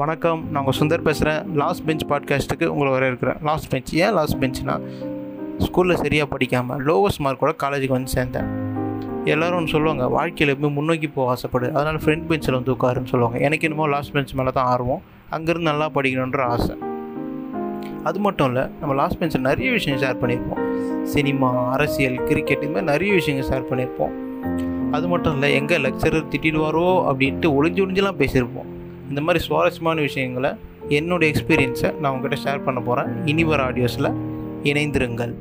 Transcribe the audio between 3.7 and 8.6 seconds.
Bench ஏன் last பெஞ்ச்னா ஸ்கூலில் சரியாக படிக்காமல் லோவஸ்ட் மார்க்கோட காலேஜுக்கு வந்து சேர்ந்தேன்.